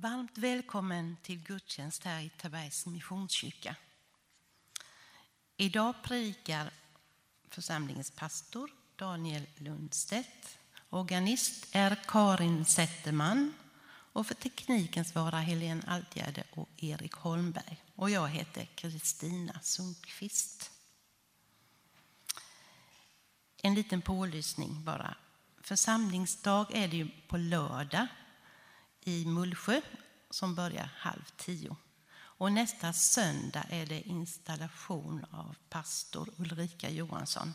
[0.00, 3.76] Varmt välkommen till gudstjänst här i Tabergs Missionskyrka.
[5.56, 6.70] Idag predikar
[7.48, 10.58] församlingens pastor Daniel Lundstedt.
[10.90, 13.54] Organist är Karin Zetterman
[14.12, 17.84] och för tekniken svarar Helene Altgärde och Erik Holmberg.
[17.94, 20.70] Och jag heter Kristina Sundqvist.
[23.62, 25.16] En liten pålysning bara.
[25.60, 28.06] Församlingsdag är det ju på lördag
[29.00, 29.80] i Mullsjö
[30.30, 31.76] som börjar halv tio.
[32.38, 37.54] Och nästa söndag är det installation av pastor Ulrika Johansson.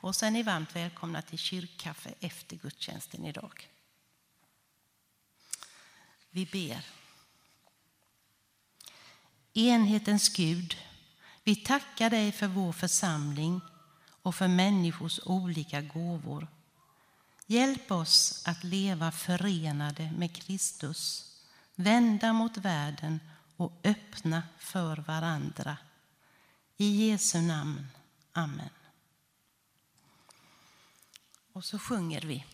[0.00, 3.68] Och sen är ni varmt välkomna till kyrkkaffe efter gudstjänsten idag.
[6.30, 6.84] Vi ber.
[9.52, 10.76] Enhetens Gud,
[11.44, 13.60] vi tackar dig för vår församling
[14.22, 16.48] och för människors olika gåvor.
[17.50, 21.32] Hjälp oss att leva förenade med Kristus,
[21.74, 23.20] vända mot världen
[23.56, 25.76] och öppna för varandra.
[26.76, 27.86] I Jesu namn.
[28.32, 28.70] Amen.
[31.52, 32.44] Och så sjunger vi.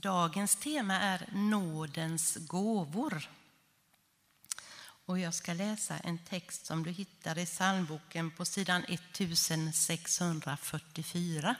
[0.00, 3.30] Dagens tema är nådens gåvor.
[4.80, 11.56] Och jag ska läsa en text som du hittar i psalmboken på sidan 1644.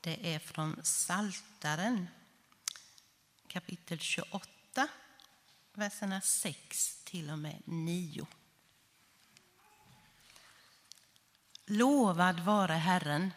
[0.00, 2.08] Det är från Saltaren
[3.46, 4.88] kapitel 28,
[5.72, 8.26] verserna 6 till och med 9.
[11.66, 13.32] Lovad vare Herren,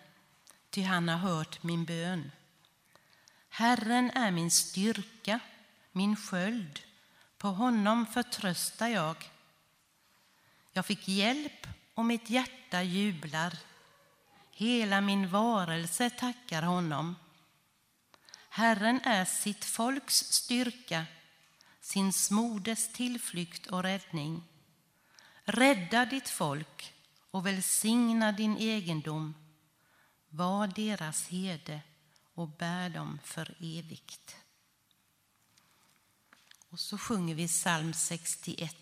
[0.70, 2.32] ty han har hört min bön.
[3.56, 5.40] Herren är min styrka,
[5.92, 6.80] min sköld.
[7.38, 9.16] På honom förtröstar jag.
[10.72, 13.58] Jag fick hjälp och mitt hjärta jublar.
[14.52, 17.16] Hela min varelse tackar honom.
[18.50, 21.06] Herren är sitt folks styrka,
[21.82, 24.44] sin smordes tillflykt och räddning.
[25.44, 26.94] Rädda ditt folk
[27.32, 29.36] och välsigna din egendom.
[30.30, 31.82] Var deras herde
[32.34, 34.36] och bär dem för evigt.
[36.70, 38.76] Och så sjunger vi psalm 61.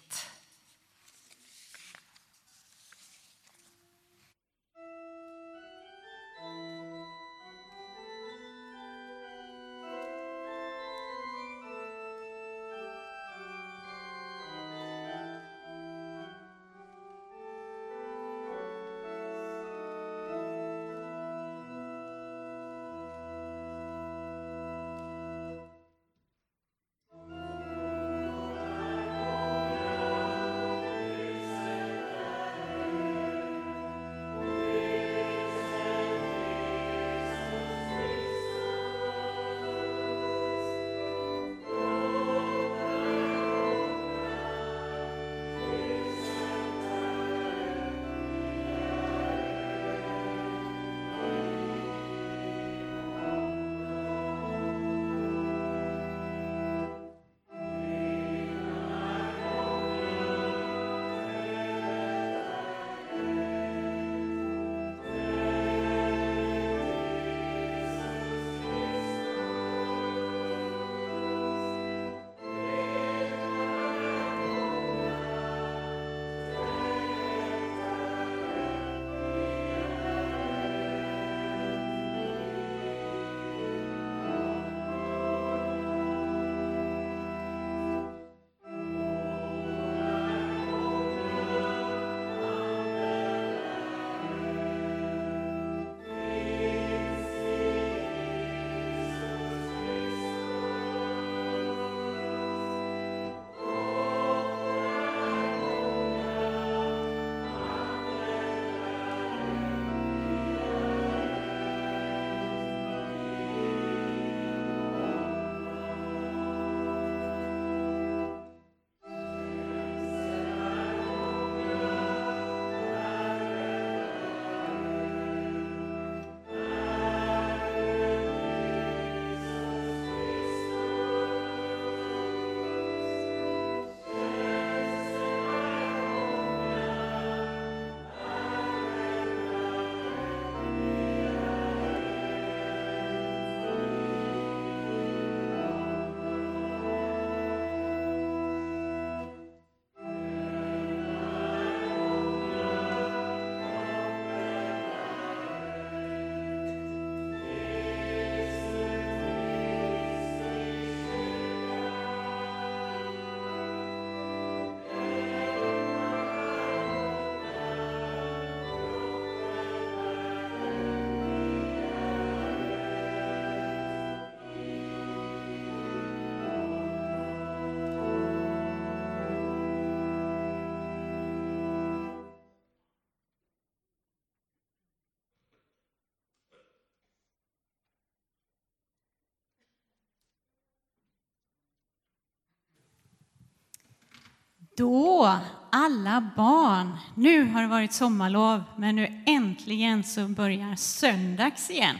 [194.82, 195.40] Då,
[195.70, 201.98] alla barn, nu har det varit sommarlov, men nu äntligen så börjar söndags igen.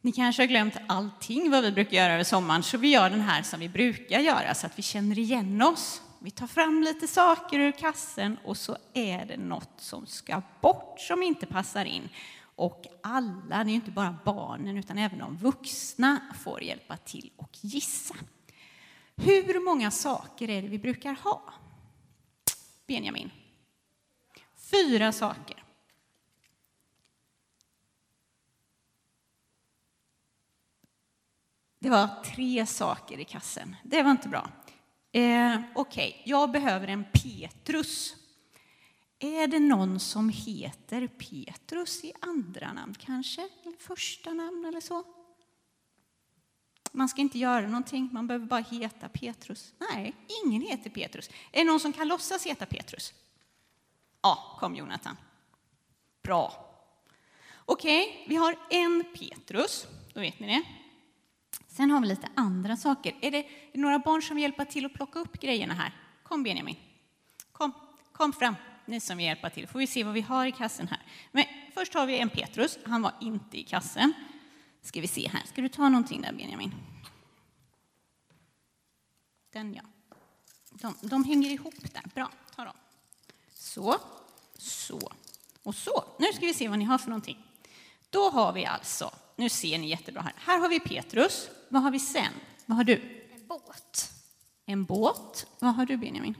[0.00, 3.20] Ni kanske har glömt allting vad vi brukar göra över sommaren, så vi gör den
[3.20, 6.02] här som vi brukar göra, så att vi känner igen oss.
[6.18, 11.00] Vi tar fram lite saker ur kassen och så är det något som ska bort,
[11.00, 12.08] som inte passar in.
[12.56, 17.50] Och alla, det är inte bara barnen, utan även de vuxna får hjälpa till och
[17.60, 18.14] gissa.
[19.16, 21.54] Hur många saker är det vi brukar ha?
[22.86, 23.30] Benjamin?
[24.70, 25.64] Fyra saker.
[31.78, 33.76] Det var tre saker i kassen.
[33.84, 34.50] Det var inte bra.
[35.12, 36.22] Eh, Okej, okay.
[36.24, 38.16] jag behöver en Petrus.
[39.18, 43.48] Är det någon som heter Petrus i andra namn kanske?
[43.64, 45.04] Eller första namn eller så?
[46.92, 49.72] Man ska inte göra någonting, man behöver bara heta Petrus.
[49.90, 51.30] Nej, ingen heter Petrus.
[51.52, 53.14] Är det någon som kan låtsas heta Petrus?
[54.22, 55.16] Ja, kom Jonathan.
[56.22, 56.68] Bra.
[57.64, 60.62] Okej, okay, vi har en Petrus, då vet ni det.
[61.68, 63.14] Sen har vi lite andra saker.
[63.20, 65.92] Är det, är det några barn som vill hjälpa till att plocka upp grejerna här?
[66.22, 66.76] Kom Benjamin.
[67.52, 67.72] Kom,
[68.12, 68.54] kom fram,
[68.86, 69.68] ni som vill hjälpa till.
[69.68, 71.00] får vi se vad vi har i kassen här.
[71.32, 71.44] Men
[71.74, 74.12] först har vi en Petrus, han var inte i kassen.
[74.82, 76.74] Ska vi se här, ska du ta någonting där Benjamin?
[79.52, 79.82] Den ja.
[80.70, 82.76] De, de hänger ihop där, bra, ta dem.
[83.54, 83.96] Så,
[84.58, 85.12] så
[85.62, 86.04] och så.
[86.18, 87.46] Nu ska vi se vad ni har för någonting.
[88.10, 90.34] Då har vi alltså, nu ser ni jättebra här.
[90.36, 91.48] Här har vi Petrus.
[91.68, 92.32] Vad har vi sen?
[92.66, 93.28] Vad har du?
[93.34, 94.12] En båt.
[94.66, 95.46] En båt.
[95.58, 96.34] Vad har du Benjamin?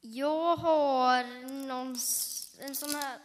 [0.00, 1.24] Jag har
[1.66, 1.98] någon,
[2.60, 3.18] en sån här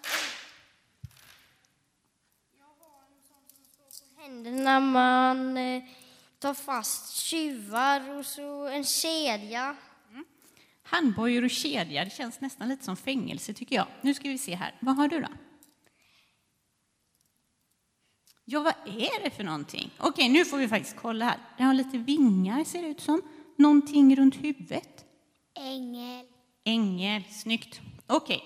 [4.21, 5.83] händer när man eh,
[6.39, 9.75] tar fast tjuvar och så en kedja.
[10.11, 10.25] Mm.
[10.83, 13.87] Handbojor och kedja, det känns nästan lite som fängelse tycker jag.
[14.01, 15.27] Nu ska vi se här, vad har du då?
[18.45, 19.91] Ja, vad är det för någonting?
[19.97, 21.39] Okej, nu får vi faktiskt kolla här.
[21.57, 23.21] Den har lite vingar ser det ut som.
[23.55, 25.05] Någonting runt huvudet.
[25.59, 26.25] Ängel.
[26.63, 27.81] Ängel, snyggt.
[28.07, 28.43] Okej.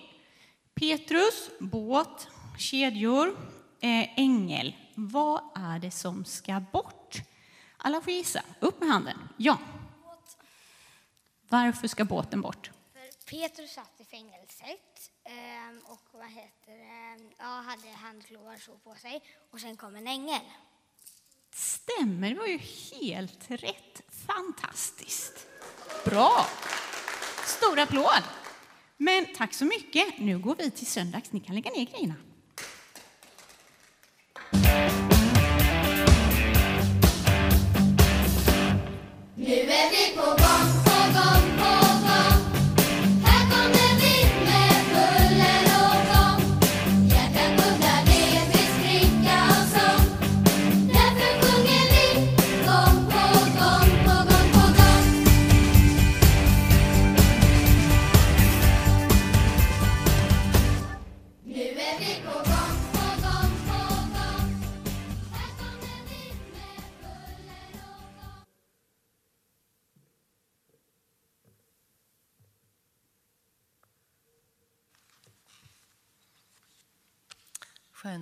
[0.76, 2.28] Petrus, båt,
[2.58, 3.36] kedjor,
[4.18, 4.76] ängel.
[4.96, 7.22] Vad är det som ska bort?
[7.78, 8.42] Alla får gissa.
[8.60, 9.30] Upp med handen.
[9.38, 9.58] Ja.
[11.50, 12.72] Varför ska båten bort?
[12.94, 18.96] För Petrus satt i fängelset ehm, och vad heter det, ja, hade handklovar så på
[18.96, 20.42] sig och sen kom en ängel.
[21.52, 22.58] Stämmer, det var ju
[22.92, 24.02] helt rätt.
[24.28, 25.48] Fantastiskt.
[26.06, 26.46] Bra.
[27.46, 28.24] Stor applåd.
[28.98, 30.20] Men tack så mycket.
[30.20, 31.32] Nu går vi till söndags.
[31.32, 32.16] Ni kan lägga ner grejerna.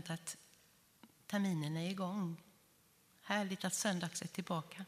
[0.04, 0.38] Skönt att
[1.28, 2.42] terminen är igång.
[3.22, 4.86] Härligt att söndags är tillbaka.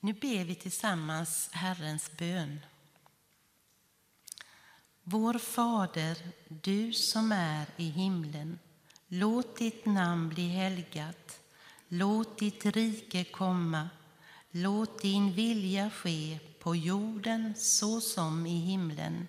[0.00, 2.60] Nu ber vi tillsammans Herrens bön.
[5.02, 6.16] Vår Fader,
[6.48, 8.58] du som är i himlen.
[9.08, 11.40] Låt ditt namn bli helgat.
[11.88, 13.90] Låt ditt rike komma.
[14.50, 19.28] Låt din vilja ske på jorden så som i himlen.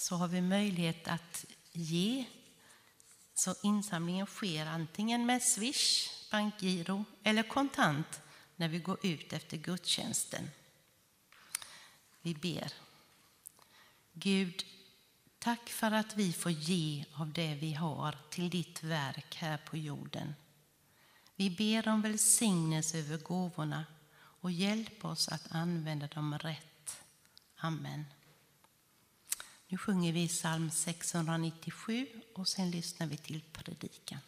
[0.00, 2.24] Så har vi möjlighet att ge.
[3.34, 8.20] Så insamlingen sker antingen med Swish, bankgiro eller kontant
[8.56, 10.50] när vi går ut efter gudstjänsten.
[12.22, 12.72] Vi ber.
[14.12, 14.64] Gud,
[15.38, 19.76] tack för att vi får ge av det vi har till ditt verk här på
[19.76, 20.34] jorden.
[21.36, 26.70] Vi ber om välsignelse över gåvorna och hjälp oss att använda dem rätt
[27.62, 28.04] Amen.
[29.72, 34.18] Nu sjunger vi psalm 697 och sen lyssnar vi till predikan.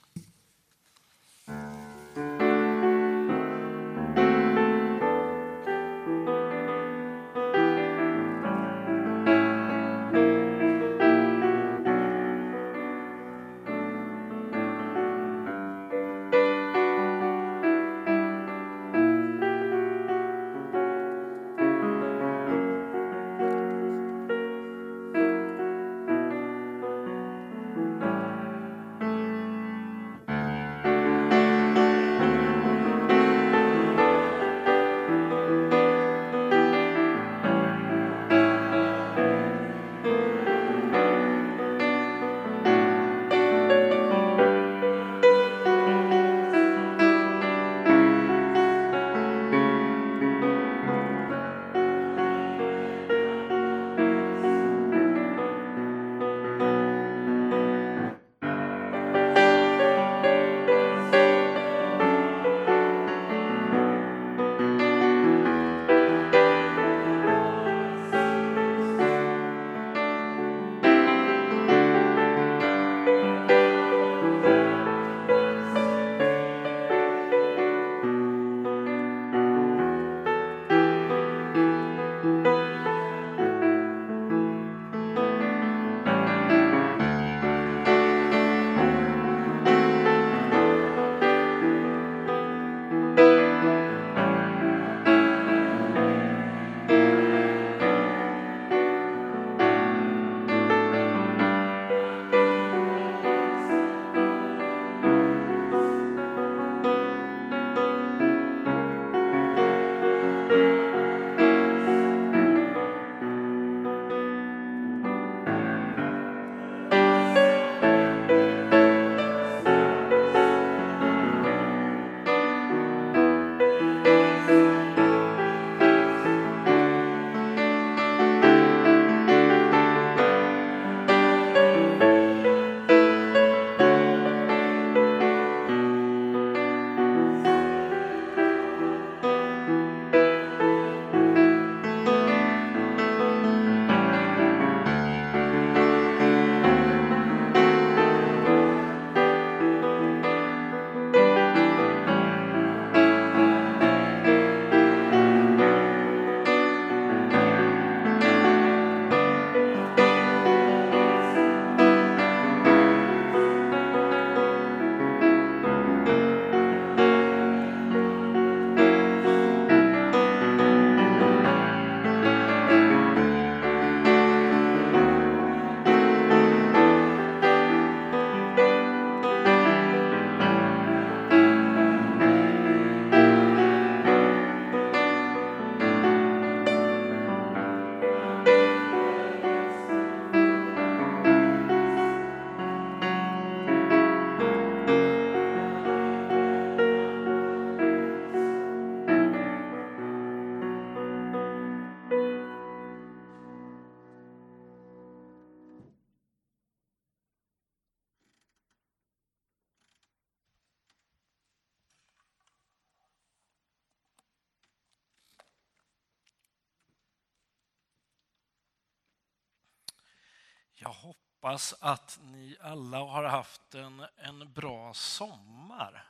[220.82, 226.04] Jag hoppas att ni alla har haft en, en bra sommar.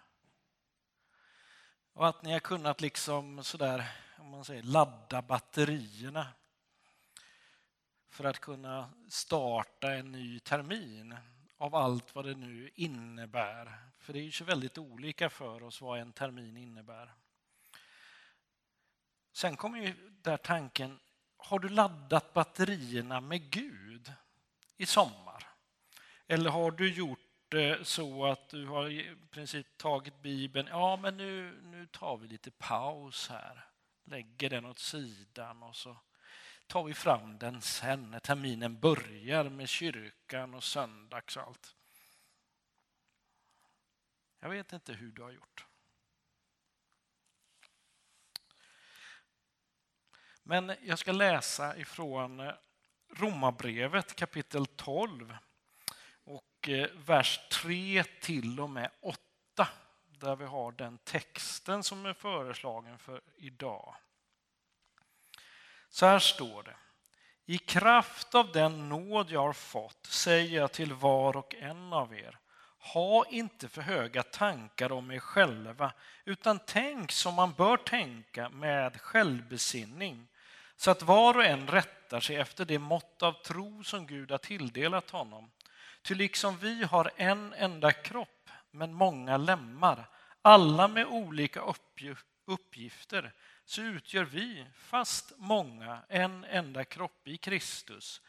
[1.93, 3.85] Och att ni har kunnat liksom sådär,
[4.19, 6.27] om man säger, ladda batterierna
[8.09, 11.17] för att kunna starta en ny termin
[11.59, 13.79] av allt vad det nu innebär.
[13.99, 17.13] För det är ju så väldigt olika för oss vad en termin innebär.
[19.33, 20.99] Sen kommer ju där tanken,
[21.37, 23.92] har du laddat batterierna med Gud?
[24.83, 25.49] I sommar?
[26.27, 27.19] Eller har du gjort
[27.49, 32.29] det så att du har i princip tagit Bibeln, ja men nu, nu tar vi
[32.29, 33.69] lite paus här,
[34.05, 35.97] lägger den åt sidan och så
[36.67, 41.77] tar vi fram den sen när terminen börjar med kyrkan och söndags och allt.
[44.41, 45.67] Jag vet inte hur du har gjort.
[50.43, 52.55] Men jag ska läsa ifrån eh,
[53.17, 55.37] Romarbrevet kapitel 12
[56.25, 59.19] och eh, vers 3 till och med 8
[60.07, 63.95] där vi har den texten som är föreslagen för idag.
[65.89, 66.77] Så här står det.
[67.47, 72.15] I kraft av den nåd jag har fått säger jag till var och en av
[72.15, 72.39] er,
[72.79, 75.93] ha inte för höga tankar om er själva,
[76.25, 80.29] utan tänk som man bör tänka med självbesinning,
[80.83, 84.39] så att var och en rättar sig efter det mått av tro som Gud har
[84.39, 85.51] tilldelat honom.
[86.03, 90.09] Ty liksom vi har en enda kropp, men många lemmar,
[90.43, 91.75] alla med olika
[92.45, 93.33] uppgifter,
[93.65, 98.21] så utgör vi, fast många, en enda kropp i Kristus.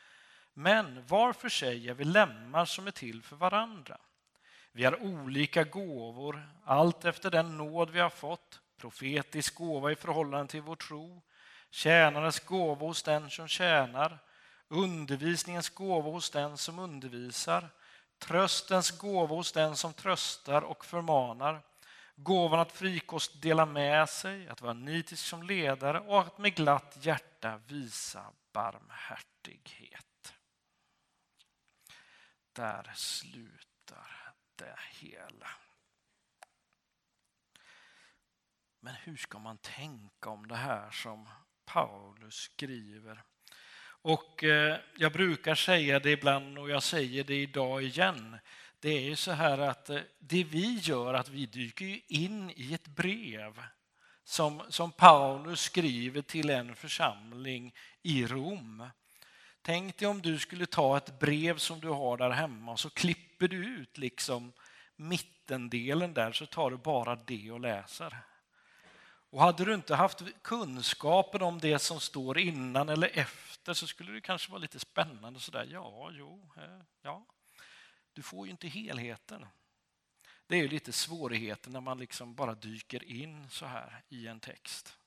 [0.54, 3.98] Men var för sig är vi lemmar som är till för varandra.
[4.72, 8.62] Vi har olika gåvor, allt efter den nåd vi har fått.
[8.78, 11.22] Profetisk gåva i förhållande till vår tro,
[11.74, 14.20] Tjänarens gåva hos den som tjänar,
[14.68, 17.70] undervisningens gåva hos den som undervisar,
[18.18, 21.62] tröstens gåva hos den som tröstar och förmanar,
[22.16, 26.98] gåvan att frikost dela med sig, att vara nitisk som ledare och att med glatt
[27.02, 30.34] hjärta visa barmhärtighet.
[32.54, 35.50] Där slutar det hela.
[38.80, 41.30] Men hur ska man tänka om det här som
[41.66, 43.24] Paulus skriver?
[43.86, 48.38] Och eh, jag brukar säga det ibland och jag säger det idag igen.
[48.80, 52.74] Det är ju så här att eh, det vi gör, att vi dyker in i
[52.74, 53.64] ett brev
[54.24, 58.90] som, som Paulus skriver till en församling i Rom.
[59.62, 62.90] Tänk dig om du skulle ta ett brev som du har där hemma och så
[62.90, 64.54] klipper du ut liksom
[64.96, 68.18] mittendelen där så tar du bara det och läser.
[69.34, 74.12] Och hade du inte haft kunskapen om det som står innan eller efter så skulle
[74.12, 75.68] det kanske vara lite spännande sådär.
[75.72, 77.26] Ja, jo, eh, ja.
[78.14, 79.46] Du får ju inte helheten.
[80.48, 84.98] Det är lite svårigheten när man liksom bara dyker in så här i en text.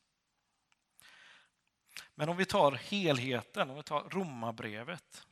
[2.15, 5.27] Men om vi tar helheten, om vi tar romabrevet.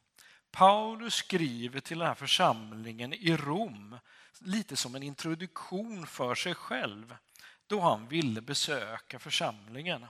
[0.51, 3.99] Paulus skriver till den här församlingen i Rom
[4.41, 7.17] lite som en introduktion för sig själv
[7.67, 10.07] då han ville besöka församlingen.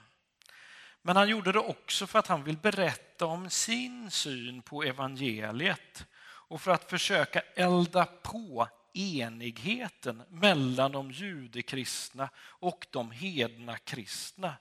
[1.02, 6.06] Men han gjorde det också för att han vill berätta om sin syn på evangeliet
[6.22, 14.54] och för att försöka elda på enigheten mellan de judekristna och de hedna kristna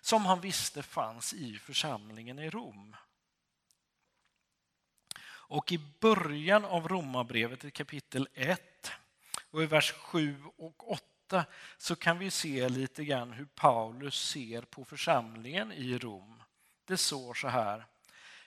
[0.00, 2.96] som han visste fanns i församlingen i Rom.
[5.22, 8.92] Och i början av Romarbrevet i kapitel 1
[9.50, 11.09] och i vers 7 och 8
[11.78, 16.42] så kan vi se lite grann hur Paulus ser på församlingen i Rom.
[16.84, 17.86] Det står så här.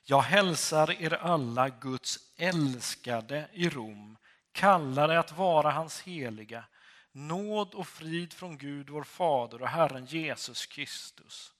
[0.05, 4.17] Jag hälsar er alla Guds älskade i Rom,
[4.51, 6.65] kallade att vara hans heliga.
[7.11, 11.53] Nåd och frid från Gud, vår Fader och Herren Jesus Kristus.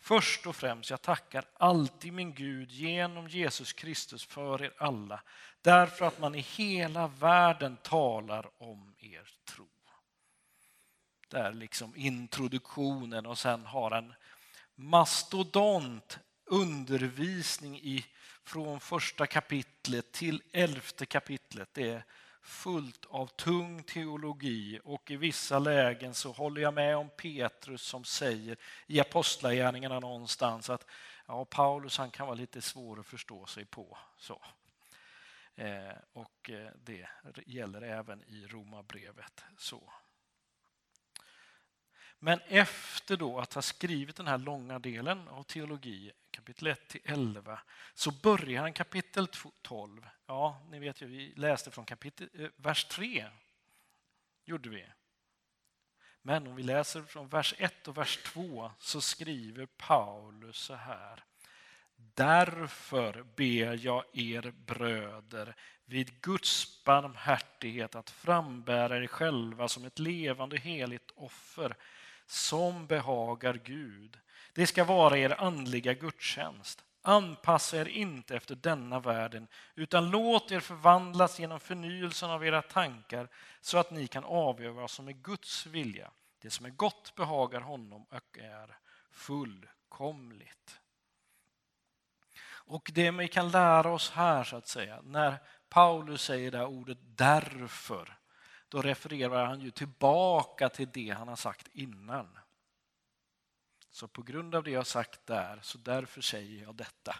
[0.00, 5.20] Först och främst, jag tackar alltid min Gud genom Jesus Kristus för er alla,
[5.62, 9.37] därför att man i hela världen talar om er.
[11.28, 14.14] Det är liksom introduktionen och sen har en
[14.74, 18.06] mastodont undervisning i,
[18.44, 21.68] från första kapitlet till elfte kapitlet.
[21.72, 22.04] Det är
[22.42, 28.04] fullt av tung teologi och i vissa lägen så håller jag med om Petrus som
[28.04, 30.86] säger i Apostlagärningarna någonstans att
[31.26, 33.98] ja, Paulus han kan vara lite svår att förstå sig på.
[34.18, 34.42] Så.
[35.54, 37.08] Eh, och eh, det
[37.46, 39.44] gäller även i Romarbrevet.
[39.58, 39.92] Så.
[42.18, 47.00] Men efter då att ha skrivit den här långa delen av teologi, kapitel 1 till
[47.04, 47.60] 11,
[47.94, 49.28] så börjar han kapitel
[49.62, 50.06] 12.
[50.26, 53.26] Ja, ni vet ju, vi läste från kapitel, eh, vers 3.
[54.44, 54.86] Gjorde vi.
[56.22, 61.24] Men om vi läser från vers 1 och vers 2 så skriver Paulus så här.
[61.96, 65.54] Därför ber jag er bröder
[65.84, 71.76] vid Guds barmhärtighet att frambära er själva som ett levande heligt offer
[72.30, 74.18] som behagar Gud.
[74.52, 76.84] Det ska vara er andliga gudstjänst.
[77.02, 83.28] Anpassa er inte efter denna världen utan låt er förvandlas genom förnyelsen av era tankar
[83.60, 86.10] så att ni kan avgöra vad som är Guds vilja.
[86.40, 88.78] Det som är gott behagar honom och är
[89.10, 90.80] fullkomligt.
[92.68, 95.38] Och det vi kan lära oss här så att säga, när
[95.68, 98.17] Paulus säger det här ordet därför,
[98.68, 102.38] då refererar han ju tillbaka till det han har sagt innan.
[103.90, 107.16] Så på grund av det jag har sagt där, så därför säger jag detta.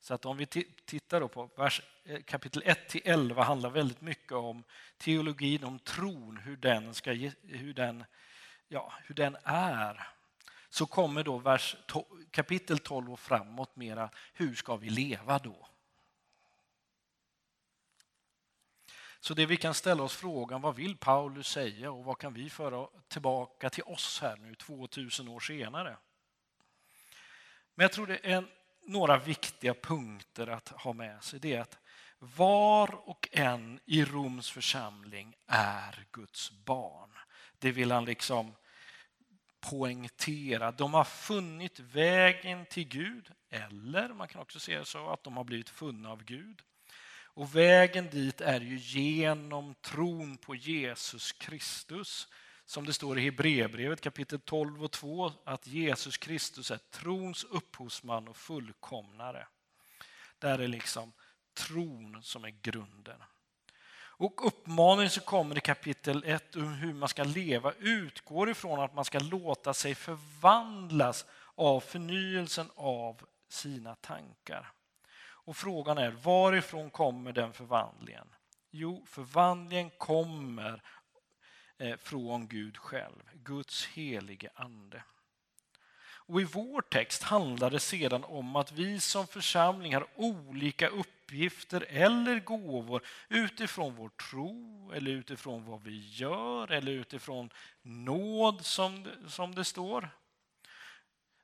[0.00, 0.46] Så att om vi
[0.84, 4.64] tittar då på vers, eh, kapitel 1 till 11 handlar väldigt mycket om
[4.98, 8.04] teologin, om tron, hur den, ska, hur den,
[8.68, 10.08] ja, hur den är.
[10.68, 11.76] så kommer då vers,
[12.30, 15.68] kapitel 12 och framåt mera, hur ska vi leva då?
[19.20, 22.50] Så det vi kan ställa oss frågan, vad vill Paulus säga och vad kan vi
[22.50, 25.96] föra tillbaka till oss här nu 2000 år senare?
[27.74, 28.44] Men jag tror det är
[28.86, 31.40] några viktiga punkter att ha med sig.
[31.40, 31.78] Det är att
[32.18, 37.10] var och en i Roms församling är Guds barn.
[37.58, 38.54] Det vill han liksom
[39.60, 40.72] poängtera.
[40.72, 45.36] De har funnit vägen till Gud, eller man kan också se det så att de
[45.36, 46.62] har blivit funna av Gud.
[47.38, 52.28] Och vägen dit är ju genom tron på Jesus Kristus.
[52.64, 58.28] Som det står i Hebreerbrevet kapitel 12 och 2 att Jesus Kristus är trons upphovsman
[58.28, 59.46] och fullkomnare.
[60.38, 61.12] Där är liksom
[61.54, 63.22] tron som är grunden.
[63.92, 68.94] Och uppmaningen som kommer i kapitel 1 om hur man ska leva utgår ifrån att
[68.94, 74.72] man ska låta sig förvandlas av förnyelsen av sina tankar.
[75.48, 78.28] Och frågan är varifrån kommer den förvandlingen?
[78.70, 80.82] Jo, förvandlingen kommer
[81.78, 85.02] eh, från Gud själv, Guds helige ande.
[86.00, 91.86] Och I vår text handlar det sedan om att vi som församling har olika uppgifter
[91.88, 97.50] eller gåvor utifrån vår tro eller utifrån vad vi gör eller utifrån
[97.82, 100.10] nåd som det, som det står.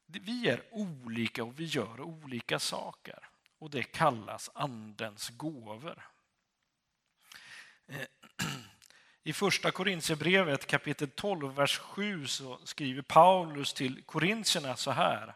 [0.07, 3.29] Vi är olika och vi gör olika saker
[3.65, 6.09] och det kallas Andens gåvor.
[7.87, 8.07] Eh,
[9.23, 15.35] I första Korintierbrevet kapitel 12, vers 7 så skriver Paulus till korintierna så här.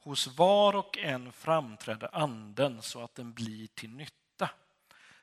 [0.00, 4.27] Hos var och en framträder anden så att den blir till nytta.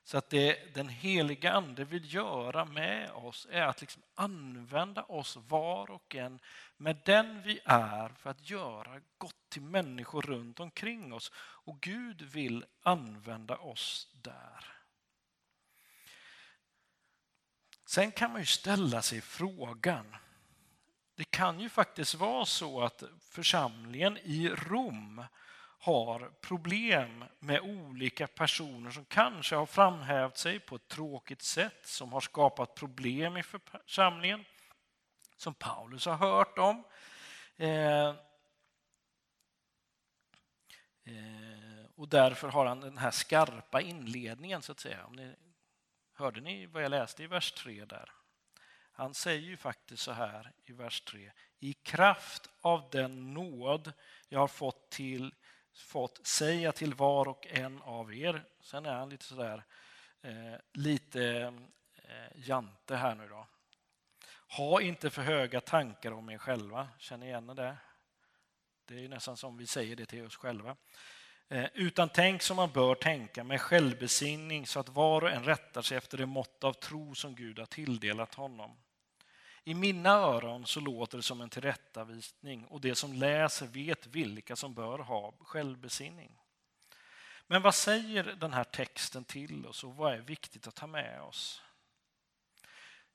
[0.06, 5.38] Så att det den heliga ande vill göra med oss är att liksom använda oss
[5.48, 6.40] var och en
[6.78, 11.32] med den vi är för att göra gott till människor runt omkring oss.
[11.38, 14.66] Och Gud vill använda oss där.
[17.86, 20.16] Sen kan man ju ställa sig frågan.
[21.16, 25.26] Det kan ju faktiskt vara så att församlingen i Rom
[25.80, 32.14] har problem med olika personer som kanske har framhävt sig på ett tråkigt sätt, som
[32.14, 34.46] har skapat problem i församlingen,
[35.38, 36.84] som Paulus har hört om.
[37.58, 38.08] Eh,
[41.04, 45.06] eh, och därför har han den här skarpa inledningen, så att säga.
[45.06, 45.36] Om ni
[46.18, 48.12] Hörde ni vad jag läste i vers 3 där?
[48.92, 51.32] Han säger ju faktiskt så här i vers 3.
[51.60, 53.94] I kraft av den nåd
[54.30, 55.34] jag har fått, till,
[55.76, 58.44] fått säga till var och en av er.
[58.62, 59.64] Sen är han lite sådär
[60.22, 61.54] eh, lite
[61.96, 63.48] eh, jante här nu då.
[64.58, 66.90] Ha inte för höga tankar om er själva.
[67.00, 67.78] Känner ni igen det?
[68.86, 70.76] Det är nästan som vi säger det till oss själva.
[71.50, 75.82] Eh, utan tänk som man bör tänka med självbesinning så att var och en rättar
[75.82, 78.78] sig efter det mått av tro som Gud har tilldelat honom.
[79.68, 84.56] I mina öron så låter det som en tillrättavisning och de som läser vet vilka
[84.56, 86.40] som bör ha självbesinning.
[87.48, 91.22] Men vad säger den här texten till oss och vad är viktigt att ta med
[91.22, 91.62] oss?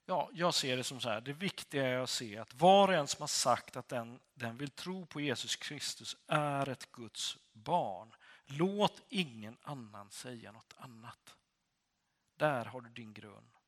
[0.06, 2.94] Ja, jag ser det som så här, det viktiga är att se att var och
[2.94, 7.36] en som har sagt att den, den vill tro på Jesus Kristus är ett Guds
[7.52, 8.14] barn.
[8.46, 11.36] Låt ingen annan säga något annat.
[12.36, 13.59] Där har du din grund.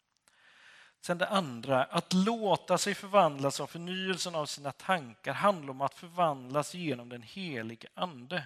[1.02, 5.94] Sen det andra, att låta sig förvandlas av förnyelsen av sina tankar handlar om att
[5.94, 8.44] förvandlas genom den helige Ande.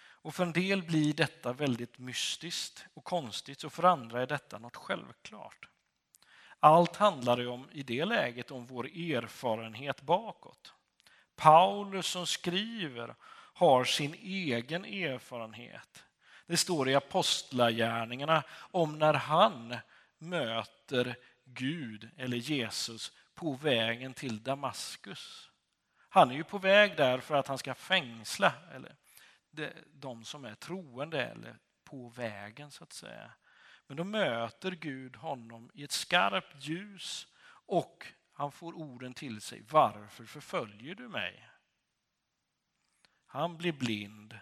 [0.00, 4.58] Och för en del blir detta väldigt mystiskt och konstigt och för andra är detta
[4.58, 5.68] något självklart.
[6.60, 10.72] Allt handlar om, i det läget om vår erfarenhet bakåt.
[11.36, 13.14] Paulus som skriver
[13.54, 16.04] har sin egen erfarenhet.
[16.46, 19.76] Det står i Apostlagärningarna om när han
[20.18, 21.16] möter
[21.54, 25.50] Gud eller Jesus på vägen till Damaskus.
[26.08, 28.96] Han är ju på väg där för att han ska fängsla eller
[29.86, 33.32] de som är troende eller på vägen så att säga.
[33.86, 37.26] Men då möter Gud honom i ett skarpt ljus
[37.66, 39.64] och han får orden till sig.
[39.70, 41.48] Varför förföljer du mig?
[43.26, 44.38] Han blir blind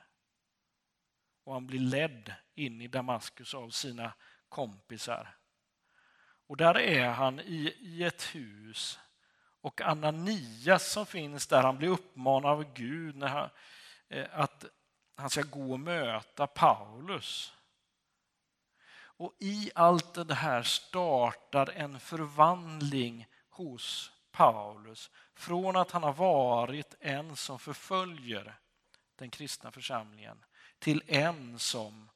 [1.44, 4.12] och han blir ledd in i Damaskus av sina
[4.48, 5.36] kompisar.
[6.46, 8.98] Och där är han i, i ett hus
[9.60, 13.50] och Ananias som finns där, han blir uppmanad av Gud när han,
[14.08, 14.64] eh, att
[15.16, 17.52] han ska gå och möta Paulus.
[19.18, 26.94] Och i allt det här startar en förvandling hos Paulus från att han har varit
[27.00, 28.58] en som förföljer
[29.16, 30.44] den kristna församlingen
[30.78, 32.10] till en som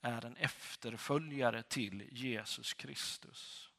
[0.00, 3.71] är en efterföljare till Jesus Kristus.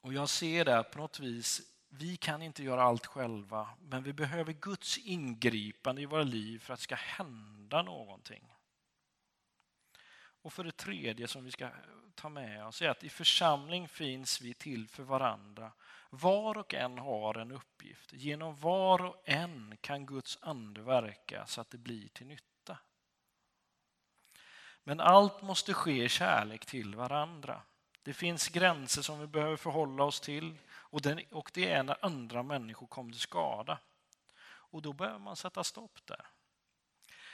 [0.00, 4.12] Och jag ser där på något vis, vi kan inte göra allt själva, men vi
[4.12, 8.52] behöver Guds ingripande i våra liv för att det ska hända någonting.
[10.42, 11.70] Och för det tredje som vi ska
[12.14, 15.72] ta med oss är att i församling finns vi till för varandra.
[16.10, 18.12] Var och en har en uppgift.
[18.12, 22.78] Genom var och en kan Guds ande verka så att det blir till nytta.
[24.84, 27.62] Men allt måste ske i kärlek till varandra.
[28.08, 32.86] Det finns gränser som vi behöver förhålla oss till och, det är när andra människor
[32.86, 33.78] kommer till skada.
[34.44, 36.26] Och då behöver man sätta stopp där.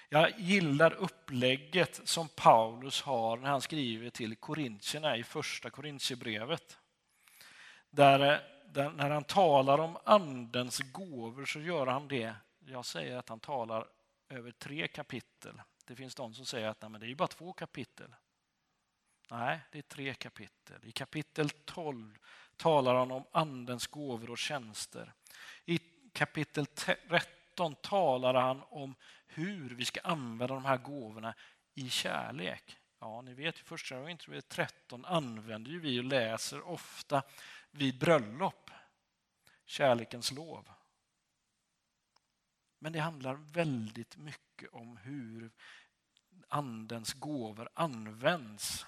[0.09, 6.79] Jag gillar upplägget som Paulus har när han skriver till korintierna i första Korintierbrevet.
[7.91, 12.35] Där, eh, där, när han talar om andens gåvor så gör han det,
[12.67, 13.87] jag säger att han talar
[14.29, 15.63] över tre kapitel.
[15.85, 18.15] Det finns de som säger att nej, men det är bara två kapitel.
[19.31, 20.85] Nej, det är tre kapitel.
[20.85, 22.19] I kapitel 12
[22.57, 25.13] talar han om andens gåvor och tjänster.
[25.65, 25.79] I
[26.13, 28.95] kapitel 13 talar han om
[29.27, 31.35] hur vi ska använda de här gåvorna
[31.75, 32.77] i kärlek.
[32.99, 37.23] Ja, ni vet, ju, första Korinthierbrevet 13 använder ju vi och läser ofta
[37.71, 38.71] vid bröllop
[39.67, 40.69] kärlekens lov.
[42.79, 45.51] Men det handlar väldigt mycket om hur
[46.49, 48.87] Andens gåvor används.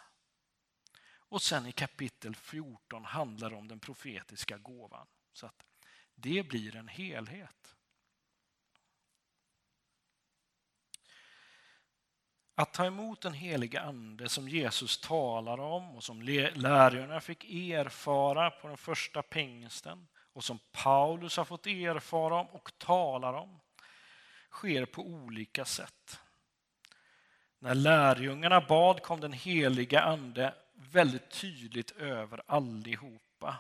[1.29, 5.07] Och sen i kapitel 14 handlar det om den profetiska gåvan.
[5.33, 5.67] Så att
[6.15, 7.77] det blir en helhet.
[12.55, 18.51] Att ta emot den heliga Ande som Jesus talar om och som lärjungarna fick erfara
[18.51, 23.61] på den första pingsten och som Paulus har fått erfara om och talar om
[24.51, 26.21] sker på olika sätt.
[27.59, 30.55] När lärjungarna bad kom den heliga Ande
[30.97, 33.57] väldigt tydligt över allihopa.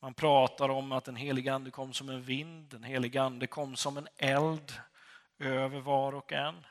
[0.00, 3.76] Man pratar om att den heliga Ande kom som en vind, den heliga Ande kom
[3.76, 4.72] som en eld
[5.38, 6.66] över var och en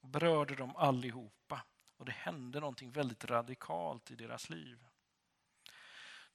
[0.00, 1.62] och berörde dem allihopa.
[1.96, 4.78] Och det hände någonting väldigt radikalt i deras liv.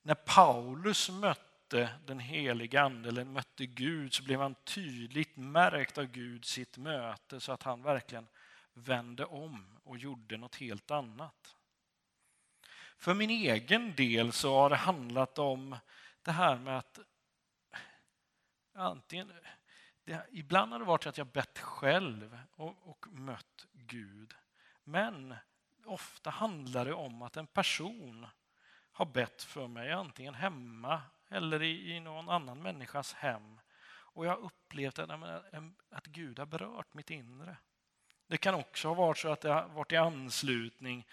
[0.02, 6.06] När Paulus mötte den heliga Ande, eller mötte Gud, så blev han tydligt märkt av
[6.06, 8.28] Gud sitt möte så att han verkligen
[8.74, 11.57] vände om och gjorde något helt annat.
[12.98, 15.78] För min egen del så har det handlat om
[16.22, 17.00] det här med att
[18.74, 19.32] antingen
[20.04, 24.34] det, ibland har det varit att jag bett själv och, och mött Gud.
[24.84, 25.36] Men
[25.86, 28.28] ofta handlar det om att en person
[28.92, 33.60] har bett för mig, antingen hemma eller i, i någon annan människas hem.
[33.88, 35.10] Och jag har upplevt att,
[35.90, 37.58] att Gud har berört mitt inre.
[38.28, 41.08] Det kan också ha varit så att det har varit i anslutning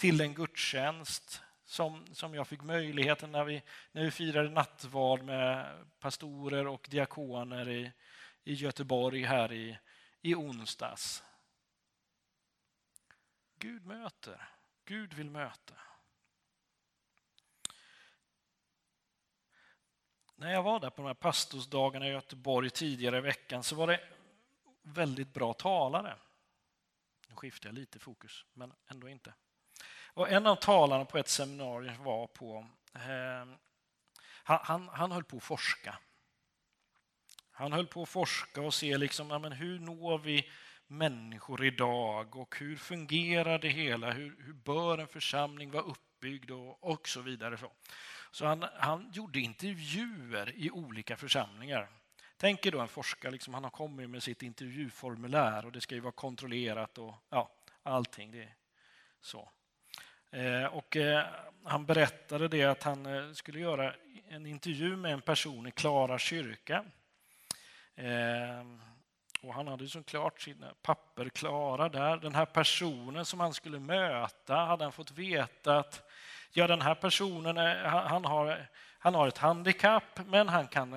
[0.00, 5.76] till en gudstjänst som, som jag fick möjligheten när vi, när vi firade nattvard med
[5.98, 7.92] pastorer och diakoner i,
[8.44, 9.78] i Göteborg här i,
[10.20, 11.22] i onsdags.
[13.58, 14.48] Gud möter.
[14.84, 15.74] Gud vill möta.
[20.36, 23.86] När jag var där på de här pastorsdagarna i Göteborg tidigare i veckan så var
[23.86, 24.00] det
[24.82, 26.16] väldigt bra talare.
[27.28, 29.34] Nu skiftar jag lite fokus, men ändå inte.
[30.14, 32.66] Och en av talarna på ett seminarium var på...
[32.94, 33.54] Eh,
[34.42, 35.98] han, han, höll på att forska
[37.60, 40.50] han höll på att forska och se liksom, ja, men hur når vi
[40.86, 44.10] människor idag och hur fungerar det hela?
[44.10, 47.56] Hur, hur bör en församling vara uppbyggd och, och så vidare.
[47.56, 47.72] Så,
[48.30, 51.88] så han, han gjorde intervjuer i olika församlingar.
[52.36, 55.94] Tänk er då en forskare, liksom, han har kommit med sitt intervjuformulär och det ska
[55.94, 57.50] ju vara kontrollerat och ja,
[57.82, 58.30] allting.
[58.30, 58.48] Det
[59.20, 59.50] så.
[60.32, 61.26] Eh, och eh,
[61.64, 63.94] han berättade det att han eh, skulle göra
[64.28, 66.84] en intervju med en person i Klara kyrka
[69.42, 72.16] och han hade såklart sina papper klara där.
[72.16, 76.10] Den här personen som han skulle möta hade han fått veta att
[76.52, 80.94] ja, den här personen han, har, han har ett handikapp men han kan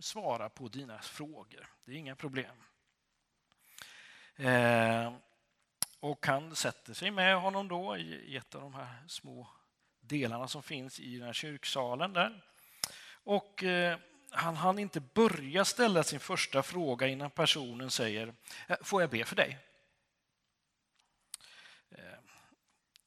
[0.00, 1.66] svara på dina frågor.
[1.84, 2.56] Det är inga problem.
[6.00, 9.48] Och han sätter sig med honom då i ett av de här små
[10.00, 12.44] delarna som finns i den här kyrksalen där.
[13.10, 13.98] Och eh,
[14.30, 18.34] han hann inte börja ställa sin första fråga innan personen säger
[18.82, 19.58] ”Får jag be för dig?”
[21.90, 22.18] eh,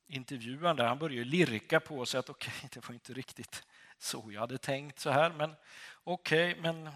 [0.08, 3.64] intervjuaren där, han börjar lirka på sig att okej, okay, det var inte riktigt
[3.98, 5.56] så jag hade tänkt så här, men
[6.04, 6.90] okej, okay, men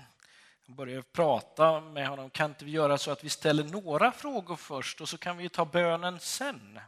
[0.65, 2.29] jag började prata med honom.
[2.29, 5.49] Kan inte vi göra så att vi ställer några frågor först och så kan vi
[5.49, 6.79] ta bönen sen?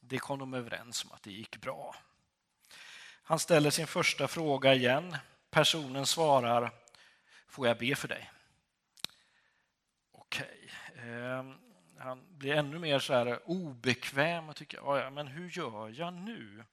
[0.00, 1.96] Det kom de överens om att det gick bra.
[3.22, 5.16] Han ställer sin första fråga igen.
[5.50, 6.70] Personen svarar,
[7.48, 8.30] får jag be för dig?
[10.12, 10.70] Okej.
[10.92, 11.54] Okay.
[11.98, 16.64] han blir ännu mer så här obekväm och tycker, ja, men hur gör jag nu?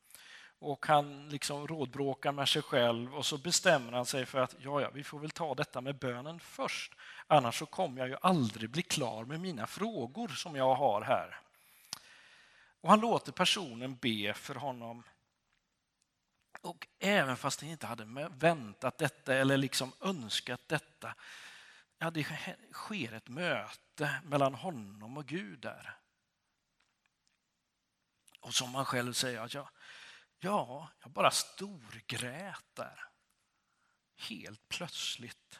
[0.60, 4.82] Och han liksom rådbråkar med sig själv och så bestämmer han sig för att ja,
[4.82, 6.94] ja, vi får väl ta detta med bönen först.
[7.28, 11.40] Annars så kommer jag ju aldrig bli klar med mina frågor som jag har här.
[12.82, 15.04] Och han låter personen be för honom.
[16.62, 21.16] Och även fast han inte hade väntat detta eller liksom önskat detta,
[21.98, 22.28] ja, det
[22.72, 25.98] sker ett möte mellan honom och Gud där.
[28.40, 29.68] Och som han själv säger, att jag,
[30.40, 33.04] ja, jag bara storgrät där.
[34.30, 35.60] Helt plötsligt.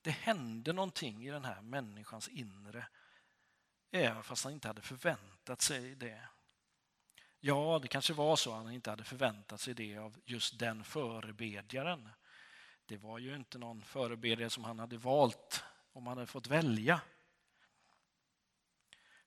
[0.00, 2.86] Det hände någonting i den här människans inre
[3.90, 6.28] även fast han inte hade förväntat sig det.
[7.40, 10.84] Ja, det kanske var så att han inte hade förväntat sig det av just den
[10.84, 12.08] förebedjaren.
[12.86, 17.00] Det var ju inte någon förebedjare som han hade valt om han hade fått välja.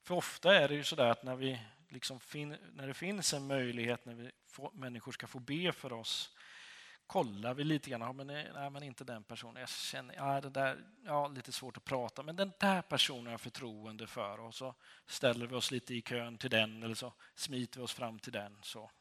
[0.03, 1.61] För ofta är det ju så där att när, vi
[1.91, 2.19] liksom
[2.73, 6.35] när det finns en möjlighet när vi får, människor ska få be för oss
[7.11, 8.01] kollar vi lite grann.
[8.01, 9.59] Ja, men, eh, nej, men inte den personen.
[9.59, 13.31] Jag känner ja, det där, ja, lite svårt att prata, men den där personen har
[13.31, 14.39] jag förtroende för.
[14.39, 14.75] Och så
[15.05, 18.31] ställer vi oss lite i kön till den eller så smiter vi oss fram till
[18.31, 18.57] den.
[18.61, 18.91] Så.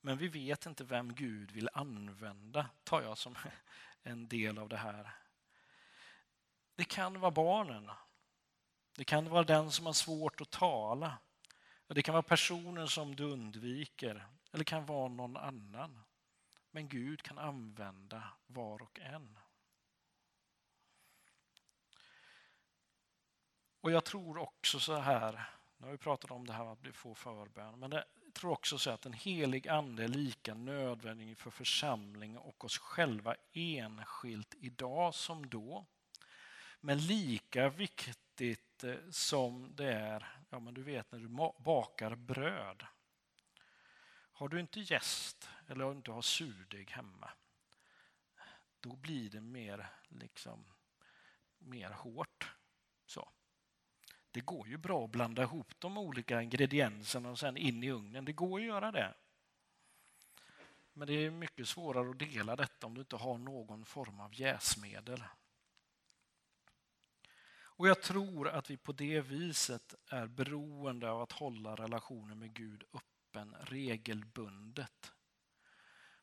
[0.00, 3.36] Men vi vet inte vem Gud vill använda, tar jag som
[4.02, 5.10] en del av det här.
[6.76, 7.90] Det kan vara barnen.
[8.96, 11.18] Det kan vara den som har svårt att tala.
[11.86, 16.00] Det kan vara personer som du undviker eller kan vara någon annan.
[16.70, 19.38] Men Gud kan använda var och en.
[23.80, 27.14] Och jag tror också så här, nu har vi pratat om det här att få
[27.14, 32.38] förbön, men jag tror också så att en helig ande är lika nödvändig för församlingen
[32.38, 35.86] och oss själva enskilt idag som då.
[36.80, 41.28] Men lika viktigt viktigt eh, som det är, ja men du vet när du
[41.64, 42.86] bakar bröd.
[44.32, 47.30] Har du inte gäst eller om du har surdeg hemma,
[48.80, 50.64] då blir det mer, liksom,
[51.58, 52.52] mer hårt.
[53.06, 53.28] Så.
[54.30, 58.24] Det går ju bra att blanda ihop de olika ingredienserna och sen in i ugnen.
[58.24, 59.14] Det går att göra det.
[60.92, 64.34] Men det är mycket svårare att dela detta om du inte har någon form av
[64.34, 65.24] jäsmedel.
[67.76, 72.54] Och jag tror att vi på det viset är beroende av att hålla relationen med
[72.54, 75.12] Gud öppen regelbundet.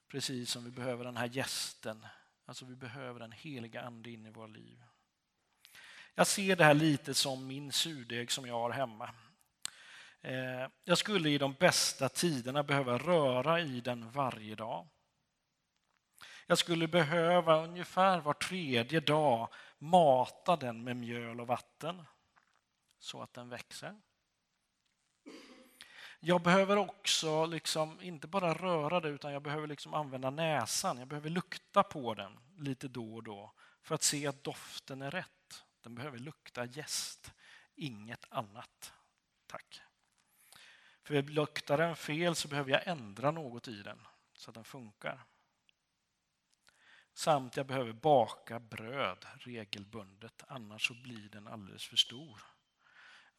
[0.08, 2.06] Precis som vi behöver den här gästen,
[2.45, 4.84] alltså vi behöver den heliga ande in i våra liv.
[6.16, 9.10] Jag ser det här lite som min surdeg som jag har hemma.
[10.22, 14.88] Eh, jag skulle i de bästa tiderna behöva röra i den varje dag.
[16.47, 19.49] Jag skulle behöva ungefär var tredje dag
[19.84, 22.05] mata den med mjöl och vatten
[22.99, 24.01] så att den växer.
[26.19, 30.97] Jag behöver också liksom inte bara röra det utan jag behöver liksom använda näsan.
[30.97, 35.11] Jag behöver lukta på den lite då och då för att se att doften är
[35.11, 35.63] rätt.
[35.81, 37.31] Den behöver lukta gäst,
[37.75, 38.93] inget annat.
[39.47, 39.81] Tack.
[41.03, 45.25] För luktar den fel så behöver jag ändra något i den så att den funkar.
[47.14, 52.41] Samt jag behöver baka bröd regelbundet, annars så blir den alldeles för stor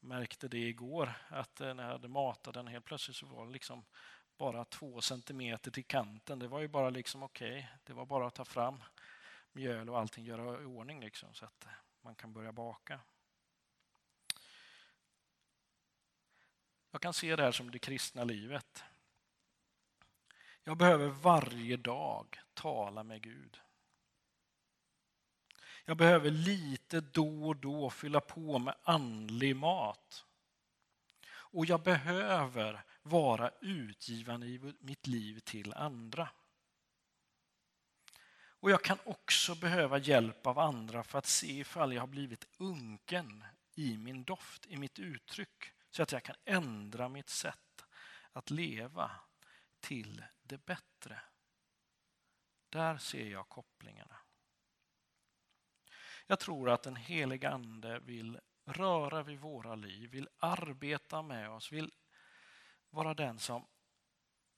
[0.04, 3.52] märkte det igår att eh, när jag hade matat den helt plötsligt så var det
[3.52, 3.84] liksom
[4.36, 6.38] bara två centimeter till kanten.
[6.38, 7.58] Det var ju bara liksom okej.
[7.58, 7.66] Okay.
[7.84, 8.82] Det var bara att ta fram
[9.52, 11.66] mjöl och allting göra i ordning liksom, så att
[12.00, 13.00] man kan börja baka.
[16.90, 18.84] Jag kan se det här som det kristna livet.
[20.62, 23.60] Jag behöver varje dag tala med Gud.
[25.84, 30.24] Jag behöver lite då och då fylla på med andlig mat.
[31.54, 36.28] Och jag behöver vara utgivande i mitt liv till andra.
[38.64, 42.46] Och jag kan också behöva hjälp av andra för att se ifall jag har blivit
[42.58, 45.72] unken i min doft, i mitt uttryck.
[45.90, 47.84] Så att jag kan ändra mitt sätt
[48.32, 49.10] att leva
[49.80, 51.20] till det bättre.
[52.68, 54.23] Där ser jag kopplingarna.
[56.26, 61.72] Jag tror att den heliga Ande vill röra vid våra liv, vill arbeta med oss,
[61.72, 61.92] vill
[62.90, 63.66] vara den som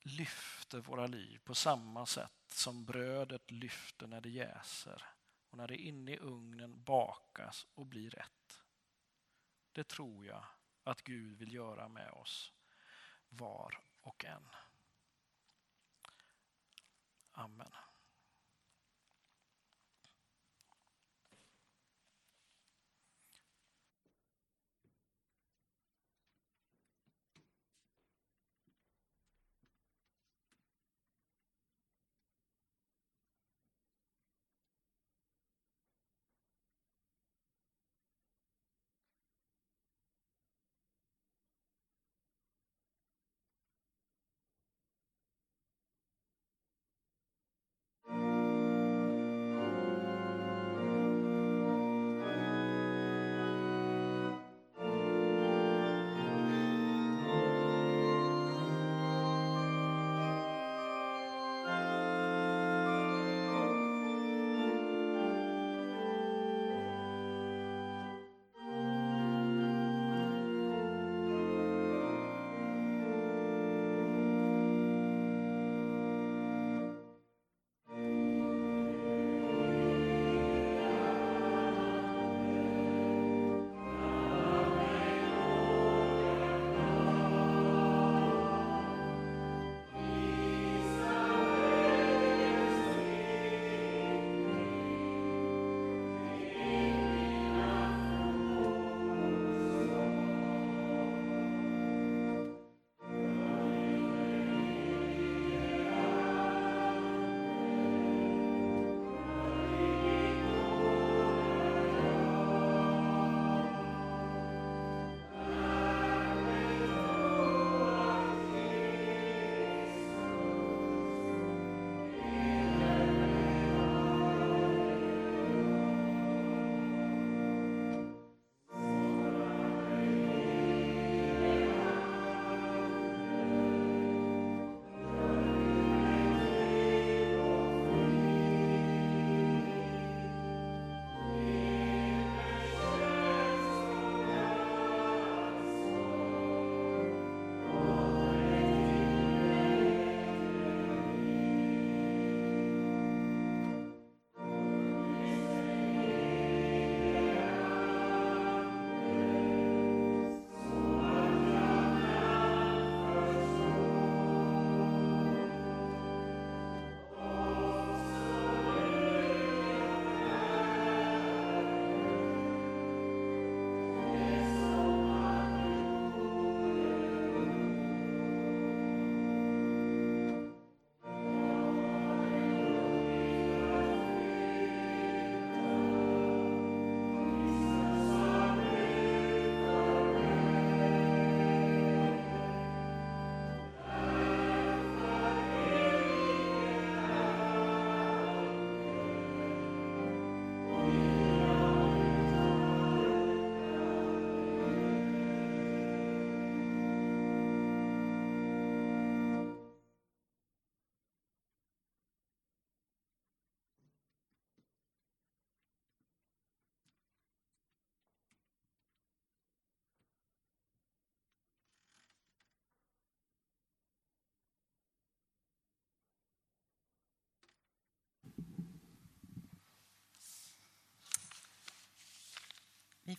[0.01, 5.03] lyfter våra liv på samma sätt som brödet lyfter när det jäser
[5.51, 8.63] och när det inne i ugnen bakas och blir rätt.
[9.73, 10.45] Det tror jag
[10.85, 12.53] att Gud vill göra med oss
[13.29, 14.49] var och en.
[17.33, 17.73] Amen.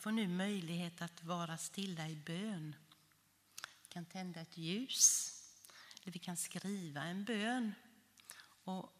[0.08, 2.76] Får nu möjlighet att vara stilla i bön.
[3.82, 5.34] Vi kan tända ett ljus,
[6.02, 7.74] eller vi kan skriva en bön.
[8.64, 8.94] Och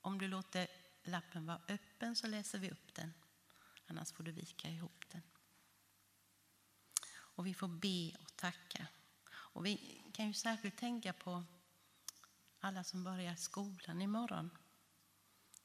[0.00, 0.68] om du låter
[1.02, 3.14] lappen vara öppen så läser vi upp den.
[3.86, 5.22] Annars får du vika ihop den.
[7.10, 8.86] Och vi får be och tacka.
[9.30, 11.44] Och vi kan ju särskilt tänka på
[12.60, 14.50] alla som börjar skolan imorgon.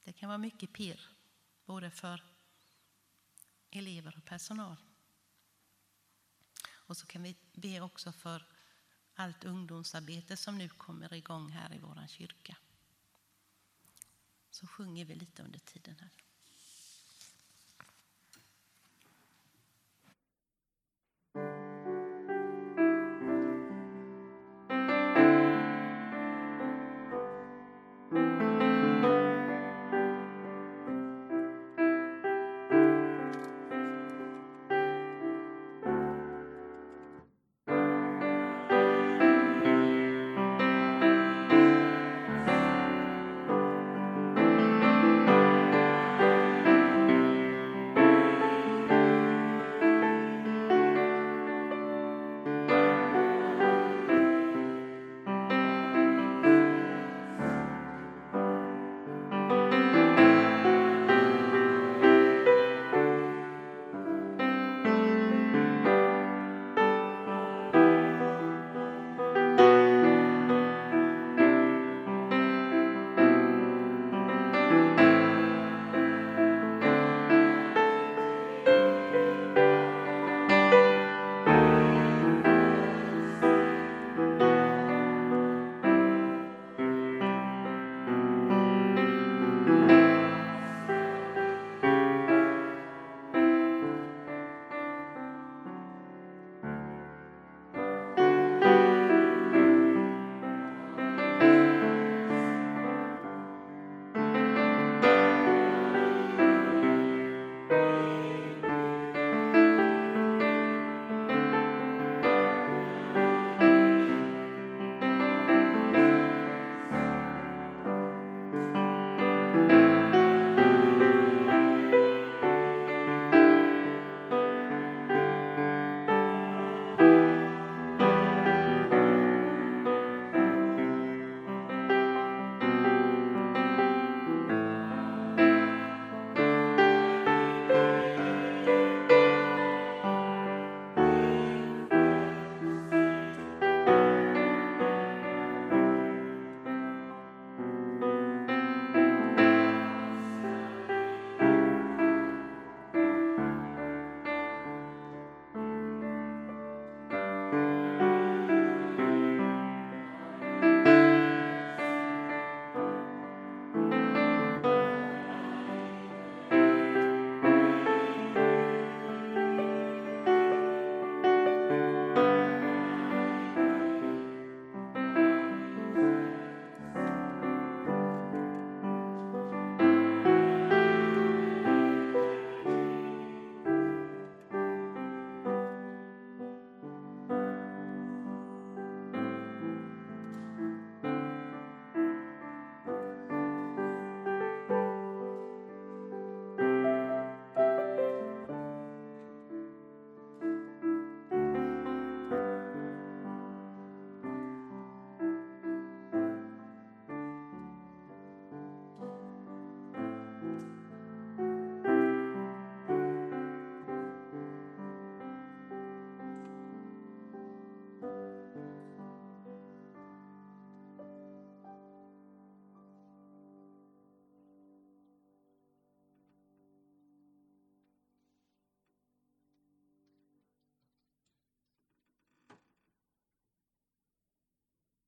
[0.04, 1.08] Det kan vara mycket pirr,
[1.64, 2.33] både för
[3.74, 4.76] elever och personal.
[6.66, 8.46] Och så kan vi be också för
[9.14, 12.56] allt ungdomsarbete som nu kommer igång här i vår kyrka.
[14.50, 16.10] Så sjunger vi lite under tiden här.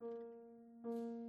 [0.01, 1.26] När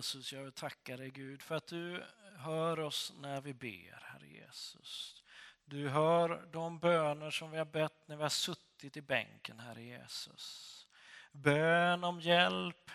[0.00, 2.04] Jesus, jag vill tacka dig Gud för att du
[2.36, 5.22] hör oss när vi ber, Herre Jesus.
[5.64, 9.82] Du hör de böner som vi har bett när vi har suttit i bänken, Herre
[9.82, 10.86] Jesus.
[11.32, 12.90] Bön om hjälp,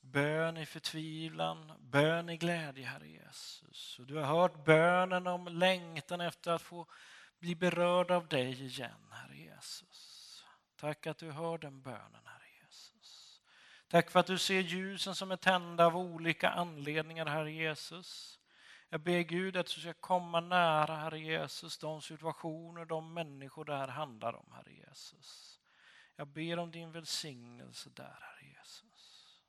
[0.00, 3.98] bön i förtvivlan, bön i glädje, Herre Jesus.
[3.98, 6.86] Och du har hört bönen om längtan efter att få
[7.38, 10.44] bli berörd av dig igen, Herre Jesus.
[10.76, 12.39] Tack att du hör den bönen, Herre Jesus.
[13.90, 18.38] Tack för att du ser ljusen som är tända av olika anledningar, Herre Jesus.
[18.88, 23.76] Jag ber Gud att du ska komma nära, Herre Jesus, de situationer, de människor det
[23.76, 25.60] här handlar om, Herre Jesus.
[26.16, 29.40] Jag ber om din välsignelse där, Herre Jesus.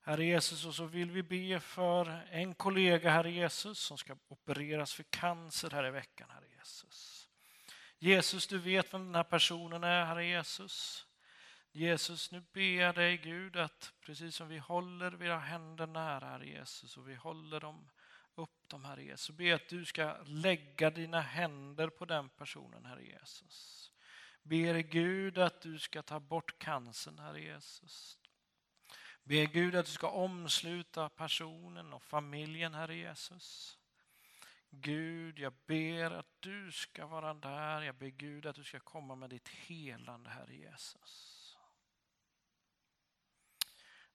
[0.00, 4.94] Herre Jesus, och så vill vi be för en kollega, Herre Jesus, som ska opereras
[4.94, 7.28] för cancer här i veckan, Herre Jesus.
[7.98, 11.06] Jesus, du vet vem den här personen är, Herre Jesus.
[11.74, 16.46] Jesus, nu ber jag dig Gud att precis som vi håller våra händer nära, Herre
[16.46, 17.90] Jesus, och vi håller dem
[18.34, 22.28] upp dem, Herre Jesus, så ber jag att du ska lägga dina händer på den
[22.28, 23.90] personen, Herre Jesus.
[24.42, 28.18] Ber Gud att du ska ta bort cancern, Herre Jesus.
[29.24, 33.78] Ber Gud att du ska omsluta personen och familjen, Herre Jesus.
[34.70, 37.82] Gud, jag ber att du ska vara där.
[37.82, 41.41] Jag ber Gud att du ska komma med ditt helande, Herre Jesus.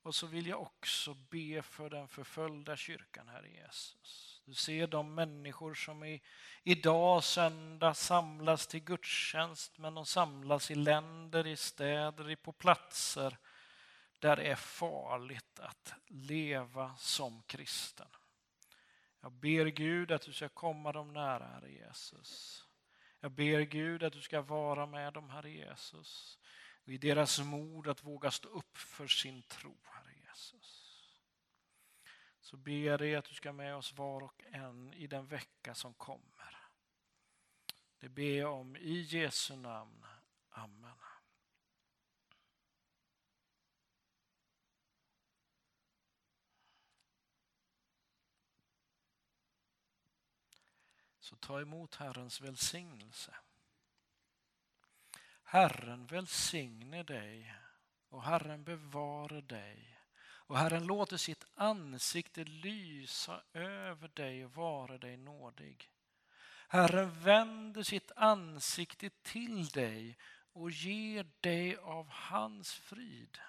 [0.07, 4.41] Och så vill jag också be för den förföljda kyrkan, Herre Jesus.
[4.45, 6.21] Du ser de människor som i,
[6.63, 13.37] idag söndag samlas till gudstjänst, men de samlas i länder, i städer, på platser
[14.19, 18.07] där det är farligt att leva som kristen.
[19.21, 22.63] Jag ber Gud att du ska komma dem nära, Herre Jesus.
[23.19, 26.37] Jag ber Gud att du ska vara med dem, Herre Jesus.
[26.87, 30.99] Och I deras mod att våga stå upp för sin tro, Herre Jesus.
[32.39, 35.75] Så ber jag dig att du ska med oss var och en i den vecka
[35.75, 36.69] som kommer.
[37.99, 40.05] Det ber jag om i Jesu namn.
[40.49, 40.97] Amen.
[51.19, 53.35] Så ta emot Herrens välsignelse.
[55.49, 57.55] Herren välsigne dig
[58.09, 59.99] och Herren bevare dig.
[60.19, 65.89] Och Herren låter sitt ansikte lysa över dig och vara dig nådig.
[66.67, 70.17] Herren vänder sitt ansikte till dig
[70.53, 73.39] och ger dig av hans frid.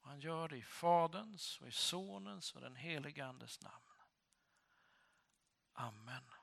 [0.00, 3.84] Och han gör det i Faderns och i Sonens och den helige Andes namn.
[5.72, 6.33] Amen.